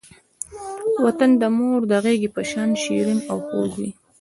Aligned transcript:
وطن 1.03 1.31
د 1.41 1.43
مور 1.57 1.79
د 1.91 1.93
غېږې 2.03 2.29
په 2.35 2.41
شان 2.51 2.69
شیرین 2.81 3.19
او 3.31 3.37
خوږ 3.47 3.71
وی. 3.81 3.89